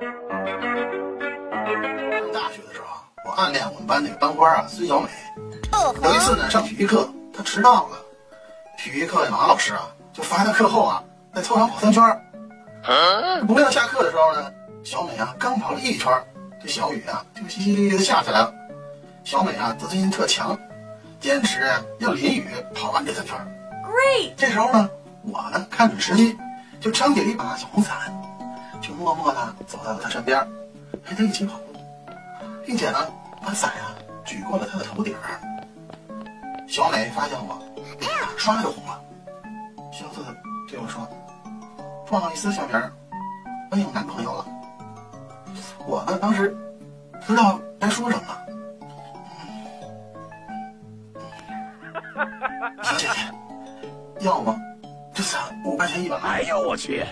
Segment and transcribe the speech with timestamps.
[0.00, 0.08] 上
[2.32, 5.08] 大学的时候啊，我暗恋我们班那个班花啊孙小美。
[6.02, 7.96] 有一次呢，上体育课她迟到了，
[8.78, 11.02] 体育课马老师啊就罚她课后啊
[11.34, 12.22] 在操场跑三圈儿。
[13.46, 14.52] 不料下课的时候呢，
[14.84, 16.24] 小美啊刚跑了一圈儿，
[16.62, 18.54] 这小雨啊就淅淅沥沥的下起来了。
[19.24, 20.56] 小美啊自尊心特强，
[21.18, 21.68] 坚持
[21.98, 23.44] 要淋雨跑完这三圈儿。
[23.84, 24.30] Great!
[24.36, 24.88] 这时候呢，
[25.22, 26.38] 我呢看准时机，
[26.80, 28.27] 就撑起了一把小红伞，就
[28.98, 30.44] 默默的走到了他身边，
[31.04, 31.60] 陪他一起跑，
[32.66, 32.98] 并且呢
[33.40, 35.40] 把伞呀、举过了他的头顶儿。
[36.66, 37.56] 小美发现我，
[38.36, 39.00] 唰就红了，
[39.92, 40.36] 羞涩的
[40.68, 41.08] 对我说
[42.06, 42.92] ：“撞到一丝，小明儿，
[43.70, 44.44] 我有男朋友了。”
[45.86, 46.54] 我呢当时
[47.24, 48.36] 不知道该说什么。
[52.82, 54.54] 小姐姐，要么？
[55.14, 56.16] 这伞五块钱一把。
[56.18, 57.06] 哎呦我去！